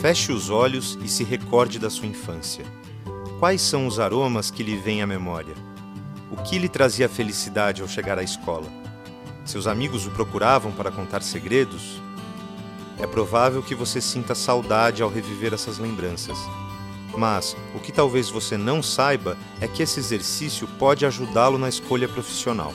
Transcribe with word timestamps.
Feche 0.00 0.30
os 0.30 0.48
olhos 0.48 0.96
e 1.02 1.08
se 1.08 1.24
recorde 1.24 1.76
da 1.76 1.90
sua 1.90 2.06
infância. 2.06 2.64
Quais 3.40 3.60
são 3.60 3.84
os 3.84 3.98
aromas 3.98 4.48
que 4.48 4.62
lhe 4.62 4.76
vêm 4.76 5.02
à 5.02 5.06
memória? 5.08 5.54
O 6.30 6.36
que 6.36 6.56
lhe 6.56 6.68
trazia 6.68 7.08
felicidade 7.08 7.82
ao 7.82 7.88
chegar 7.88 8.16
à 8.16 8.22
escola? 8.22 8.68
Seus 9.44 9.66
amigos 9.66 10.06
o 10.06 10.10
procuravam 10.12 10.70
para 10.70 10.92
contar 10.92 11.20
segredos? 11.22 12.00
É 13.00 13.08
provável 13.08 13.60
que 13.60 13.74
você 13.74 14.00
sinta 14.00 14.36
saudade 14.36 15.02
ao 15.02 15.10
reviver 15.10 15.52
essas 15.52 15.78
lembranças. 15.78 16.38
Mas 17.16 17.56
o 17.74 17.80
que 17.80 17.90
talvez 17.90 18.30
você 18.30 18.56
não 18.56 18.80
saiba 18.80 19.36
é 19.60 19.66
que 19.66 19.82
esse 19.82 19.98
exercício 19.98 20.68
pode 20.78 21.04
ajudá-lo 21.04 21.58
na 21.58 21.68
escolha 21.68 22.08
profissional. 22.08 22.72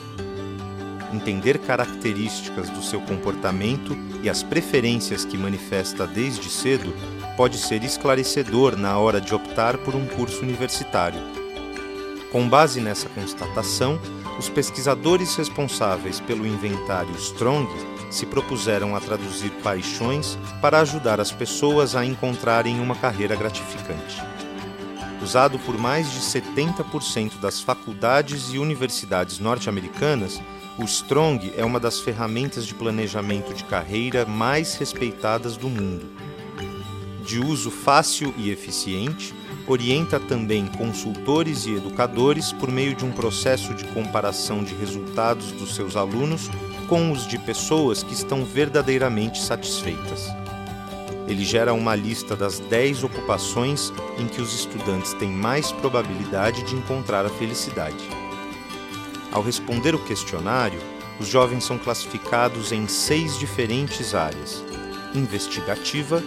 Entender 1.14 1.58
características 1.58 2.68
do 2.70 2.82
seu 2.82 3.00
comportamento 3.00 3.96
e 4.20 4.28
as 4.28 4.42
preferências 4.42 5.24
que 5.24 5.38
manifesta 5.38 6.08
desde 6.08 6.50
cedo 6.50 6.92
pode 7.36 7.56
ser 7.56 7.84
esclarecedor 7.84 8.76
na 8.76 8.98
hora 8.98 9.20
de 9.20 9.32
optar 9.32 9.78
por 9.78 9.94
um 9.94 10.06
curso 10.06 10.42
universitário. 10.42 11.20
Com 12.32 12.48
base 12.48 12.80
nessa 12.80 13.08
constatação, 13.10 14.00
os 14.40 14.48
pesquisadores 14.48 15.36
responsáveis 15.36 16.18
pelo 16.18 16.44
inventário 16.44 17.14
Strong 17.14 17.68
se 18.10 18.26
propuseram 18.26 18.96
a 18.96 19.00
traduzir 19.00 19.50
paixões 19.62 20.36
para 20.60 20.80
ajudar 20.80 21.20
as 21.20 21.30
pessoas 21.30 21.94
a 21.94 22.04
encontrarem 22.04 22.80
uma 22.80 22.96
carreira 22.96 23.36
gratificante. 23.36 24.20
Usado 25.22 25.60
por 25.60 25.78
mais 25.78 26.10
de 26.10 26.18
70% 26.18 27.38
das 27.40 27.60
faculdades 27.60 28.52
e 28.52 28.58
universidades 28.58 29.38
norte-americanas, 29.38 30.40
o 30.76 30.84
Strong 30.84 31.52
é 31.56 31.64
uma 31.64 31.78
das 31.78 32.00
ferramentas 32.00 32.66
de 32.66 32.74
planejamento 32.74 33.54
de 33.54 33.62
carreira 33.64 34.26
mais 34.26 34.74
respeitadas 34.74 35.56
do 35.56 35.68
mundo. 35.68 36.10
De 37.24 37.38
uso 37.38 37.70
fácil 37.70 38.34
e 38.36 38.50
eficiente, 38.50 39.32
orienta 39.68 40.18
também 40.18 40.66
consultores 40.66 41.64
e 41.64 41.74
educadores 41.74 42.52
por 42.52 42.70
meio 42.70 42.94
de 42.94 43.04
um 43.04 43.12
processo 43.12 43.72
de 43.72 43.84
comparação 43.84 44.64
de 44.64 44.74
resultados 44.74 45.52
dos 45.52 45.74
seus 45.74 45.96
alunos 45.96 46.50
com 46.88 47.12
os 47.12 47.26
de 47.26 47.38
pessoas 47.38 48.02
que 48.02 48.12
estão 48.12 48.44
verdadeiramente 48.44 49.40
satisfeitas. 49.40 50.28
Ele 51.26 51.44
gera 51.44 51.72
uma 51.72 51.94
lista 51.94 52.36
das 52.36 52.58
10 52.58 53.04
ocupações 53.04 53.92
em 54.18 54.26
que 54.26 54.42
os 54.42 54.52
estudantes 54.54 55.14
têm 55.14 55.30
mais 55.30 55.72
probabilidade 55.72 56.62
de 56.64 56.74
encontrar 56.74 57.24
a 57.24 57.30
felicidade. 57.30 58.23
Ao 59.34 59.42
responder 59.42 59.96
o 59.96 59.98
questionário, 59.98 60.80
os 61.18 61.26
jovens 61.26 61.64
são 61.64 61.76
classificados 61.76 62.70
em 62.70 62.86
seis 62.86 63.36
diferentes 63.36 64.14
áreas: 64.14 64.64
investigativa, 65.12 66.22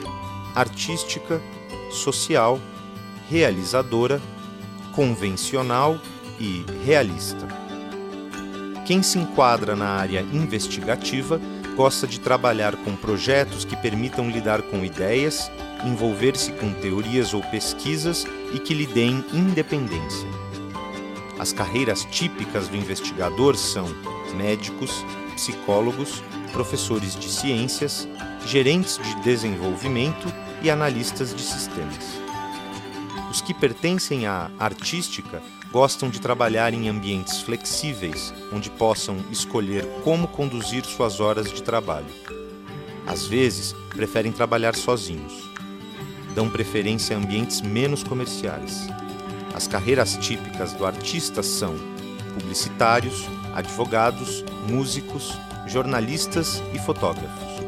artística, 0.54 1.42
social, 1.90 2.60
realizadora, 3.30 4.22
convencional 4.94 5.98
e 6.38 6.66
realista. 6.86 7.48
Quem 8.86 9.02
se 9.02 9.18
enquadra 9.18 9.74
na 9.76 9.88
área 9.88 10.22
investigativa 10.34 11.40
gosta 11.78 12.06
de 12.06 12.20
trabalhar 12.20 12.76
com 12.78 12.96
projetos 12.96 13.64
que 13.64 13.76
permitam 13.78 14.30
lidar 14.30 14.62
com 14.64 14.84
ideias, 14.84 15.50
envolver-se 15.86 16.52
com 16.54 16.74
teorias 16.74 17.34
ou 17.34 17.42
pesquisas 17.42 18.26
e 18.54 18.60
que 18.60 18.74
lhe 18.74 18.88
deem 18.88 19.24
independência. 19.32 20.47
As 21.40 21.54
carreiras 21.54 22.04
típicas 22.06 22.68
do 22.68 22.76
investigador 22.76 23.56
são 23.56 23.86
médicos, 24.36 25.06
psicólogos, 25.36 26.24
professores 26.52 27.16
de 27.16 27.30
ciências, 27.30 28.08
gerentes 28.46 28.98
de 28.98 29.16
desenvolvimento 29.22 30.28
e 30.64 30.70
analistas 30.70 31.36
de 31.36 31.44
sistemas. 31.44 32.20
Os 33.30 33.42
que 33.42 33.54
pertencem 33.54 34.26
à 34.26 34.50
artística 34.58 35.42
gostam 35.72 36.10
de 36.10 36.20
trabalhar 36.20 36.74
em 36.74 36.90
ambientes 36.90 37.42
flexíveis, 37.42 38.34
onde 38.52 38.70
possam 38.72 39.18
escolher 39.30 39.86
como 40.04 40.28
conduzir 40.28 40.84
suas 40.86 41.20
horas 41.20 41.52
de 41.52 41.62
trabalho. 41.62 42.08
Às 43.06 43.28
vezes, 43.28 43.74
preferem 43.90 44.32
trabalhar 44.32 44.76
sozinhos. 44.76 45.34
Dão 46.34 46.50
preferência 46.50 47.16
a 47.16 47.20
ambientes 47.20 47.62
menos 47.62 48.04
comerciais. 48.04 48.88
As 49.58 49.66
carreiras 49.66 50.16
típicas 50.18 50.72
do 50.74 50.86
artista 50.86 51.42
são 51.42 51.74
publicitários, 52.36 53.28
advogados, 53.56 54.46
músicos, 54.70 55.36
jornalistas 55.66 56.62
e 56.76 56.78
fotógrafos. 56.78 57.66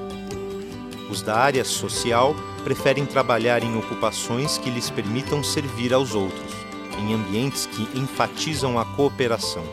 Os 1.09 1.23
da 1.23 1.35
área 1.35 1.65
social 1.65 2.35
preferem 2.63 3.07
trabalhar 3.07 3.63
em 3.63 3.75
ocupações 3.75 4.59
que 4.59 4.69
lhes 4.69 4.91
permitam 4.91 5.43
servir 5.43 5.91
aos 5.91 6.13
outros, 6.13 6.53
em 6.99 7.15
ambientes 7.15 7.65
que 7.65 7.89
enfatizam 7.97 8.77
a 8.77 8.85
cooperação. 8.85 9.63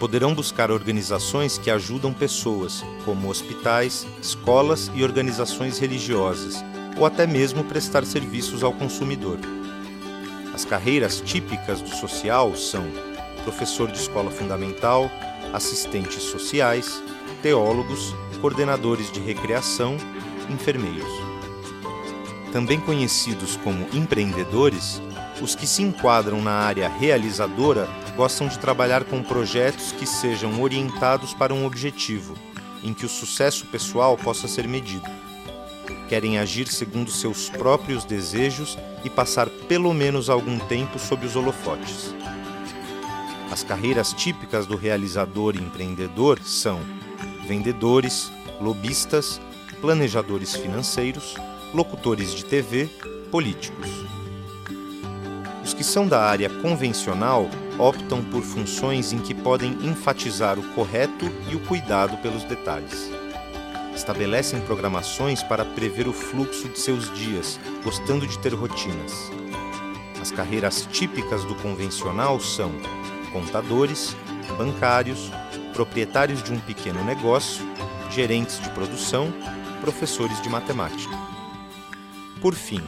Poderão 0.00 0.34
buscar 0.34 0.72
organizações 0.72 1.56
que 1.56 1.70
ajudam 1.70 2.12
pessoas, 2.12 2.84
como 3.04 3.30
hospitais, 3.30 4.04
escolas 4.20 4.90
e 4.92 5.04
organizações 5.04 5.78
religiosas, 5.78 6.56
ou 6.98 7.06
até 7.06 7.24
mesmo 7.24 7.62
prestar 7.62 8.04
serviços 8.04 8.64
ao 8.64 8.72
consumidor. 8.72 9.38
As 10.54 10.64
carreiras 10.64 11.20
típicas 11.20 11.80
do 11.80 11.88
social 11.88 12.54
são 12.54 12.84
professor 13.42 13.90
de 13.90 13.98
escola 13.98 14.30
fundamental, 14.30 15.10
assistentes 15.52 16.22
sociais, 16.22 17.02
teólogos, 17.42 18.14
coordenadores 18.40 19.10
de 19.10 19.18
recreação, 19.18 19.96
enfermeiros. 20.48 21.10
Também 22.52 22.78
conhecidos 22.78 23.56
como 23.56 23.88
empreendedores, 23.92 25.02
os 25.42 25.56
que 25.56 25.66
se 25.66 25.82
enquadram 25.82 26.40
na 26.40 26.52
área 26.52 26.88
realizadora 26.88 27.88
gostam 28.16 28.46
de 28.46 28.56
trabalhar 28.60 29.02
com 29.02 29.24
projetos 29.24 29.90
que 29.90 30.06
sejam 30.06 30.62
orientados 30.62 31.34
para 31.34 31.52
um 31.52 31.66
objetivo, 31.66 32.34
em 32.84 32.94
que 32.94 33.04
o 33.04 33.08
sucesso 33.08 33.66
pessoal 33.66 34.16
possa 34.16 34.46
ser 34.46 34.68
medido 34.68 35.10
querem 36.08 36.38
agir 36.38 36.68
segundo 36.68 37.10
seus 37.10 37.48
próprios 37.48 38.04
desejos 38.04 38.78
e 39.04 39.10
passar 39.10 39.48
pelo 39.48 39.92
menos 39.92 40.28
algum 40.30 40.58
tempo 40.58 40.98
sob 40.98 41.26
os 41.26 41.36
holofotes. 41.36 42.14
As 43.50 43.62
carreiras 43.62 44.12
típicas 44.12 44.66
do 44.66 44.76
realizador 44.76 45.54
e 45.56 45.60
empreendedor 45.60 46.40
são 46.40 46.80
vendedores, 47.46 48.30
lobistas, 48.60 49.40
planejadores 49.80 50.54
financeiros, 50.54 51.34
locutores 51.72 52.34
de 52.34 52.44
TV, 52.44 52.88
políticos. 53.30 53.88
Os 55.62 55.72
que 55.72 55.84
são 55.84 56.06
da 56.06 56.22
área 56.22 56.48
convencional 56.48 57.48
optam 57.78 58.22
por 58.24 58.42
funções 58.42 59.12
em 59.12 59.18
que 59.18 59.34
podem 59.34 59.72
enfatizar 59.82 60.58
o 60.58 60.74
correto 60.74 61.26
e 61.50 61.56
o 61.56 61.60
cuidado 61.60 62.16
pelos 62.18 62.44
detalhes 62.44 63.13
estabelecem 63.94 64.60
programações 64.60 65.42
para 65.42 65.64
prever 65.64 66.08
o 66.08 66.12
fluxo 66.12 66.68
de 66.68 66.78
seus 66.78 67.12
dias, 67.14 67.58
gostando 67.82 68.26
de 68.26 68.38
ter 68.38 68.52
rotinas. 68.52 69.30
As 70.20 70.30
carreiras 70.30 70.88
típicas 70.90 71.44
do 71.44 71.54
convencional 71.56 72.40
são 72.40 72.72
contadores, 73.32 74.16
bancários, 74.56 75.30
proprietários 75.72 76.42
de 76.42 76.52
um 76.52 76.58
pequeno 76.58 77.04
negócio, 77.04 77.64
gerentes 78.10 78.60
de 78.60 78.68
produção, 78.70 79.32
professores 79.80 80.40
de 80.42 80.48
matemática. 80.48 81.14
Por 82.40 82.54
fim, 82.54 82.80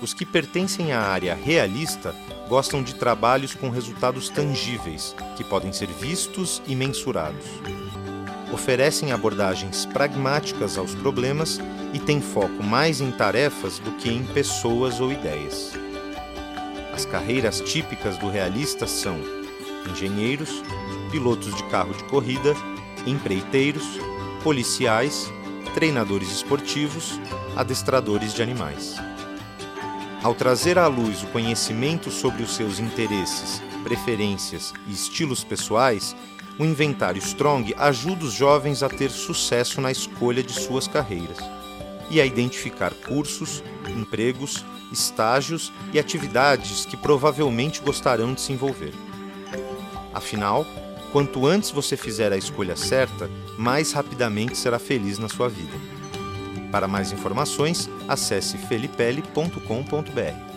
os 0.00 0.12
que 0.12 0.26
pertencem 0.26 0.92
à 0.92 1.00
área 1.00 1.34
realista 1.34 2.14
gostam 2.48 2.82
de 2.82 2.94
trabalhos 2.94 3.54
com 3.54 3.70
resultados 3.70 4.28
tangíveis, 4.28 5.14
que 5.36 5.42
podem 5.42 5.72
ser 5.72 5.88
vistos 5.88 6.62
e 6.66 6.76
mensurados 6.76 7.44
oferecem 8.56 9.12
abordagens 9.12 9.84
pragmáticas 9.84 10.78
aos 10.78 10.94
problemas 10.94 11.60
e 11.92 11.98
têm 11.98 12.22
foco 12.22 12.62
mais 12.62 13.02
em 13.02 13.10
tarefas 13.10 13.78
do 13.78 13.92
que 13.92 14.08
em 14.08 14.24
pessoas 14.24 14.98
ou 14.98 15.12
ideias. 15.12 15.74
As 16.90 17.04
carreiras 17.04 17.60
típicas 17.60 18.16
do 18.16 18.30
realista 18.30 18.86
são 18.86 19.20
engenheiros, 19.90 20.62
pilotos 21.10 21.54
de 21.54 21.62
carro 21.64 21.92
de 21.92 22.02
corrida, 22.04 22.54
empreiteiros, 23.06 23.84
policiais, 24.42 25.30
treinadores 25.74 26.32
esportivos, 26.32 27.20
adestradores 27.54 28.32
de 28.32 28.42
animais. 28.42 28.96
Ao 30.22 30.34
trazer 30.34 30.78
à 30.78 30.86
luz 30.86 31.22
o 31.22 31.26
conhecimento 31.26 32.10
sobre 32.10 32.42
os 32.42 32.56
seus 32.56 32.80
interesses, 32.80 33.62
preferências 33.84 34.72
e 34.88 34.92
estilos 34.92 35.44
pessoais, 35.44 36.16
o 36.58 36.64
inventário 36.64 37.18
Strong 37.18 37.74
ajuda 37.78 38.24
os 38.24 38.32
jovens 38.32 38.82
a 38.82 38.88
ter 38.88 39.10
sucesso 39.10 39.80
na 39.80 39.90
escolha 39.90 40.42
de 40.42 40.52
suas 40.52 40.88
carreiras 40.88 41.38
e 42.10 42.20
a 42.20 42.26
identificar 42.26 42.92
cursos, 42.94 43.62
empregos, 43.88 44.64
estágios 44.92 45.72
e 45.92 45.98
atividades 45.98 46.86
que 46.86 46.96
provavelmente 46.96 47.80
gostarão 47.80 48.32
de 48.32 48.40
se 48.40 48.52
envolver. 48.52 48.92
Afinal, 50.14 50.64
quanto 51.12 51.46
antes 51.46 51.70
você 51.70 51.96
fizer 51.96 52.32
a 52.32 52.36
escolha 52.36 52.76
certa, 52.76 53.28
mais 53.58 53.92
rapidamente 53.92 54.56
será 54.56 54.78
feliz 54.78 55.18
na 55.18 55.28
sua 55.28 55.48
vida. 55.48 55.76
Para 56.70 56.88
mais 56.88 57.12
informações, 57.12 57.88
acesse 58.08 58.56
felipelli.com.br. 58.58 60.55